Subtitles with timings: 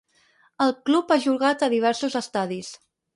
[0.65, 2.71] El club ha jugat a diversos estadis.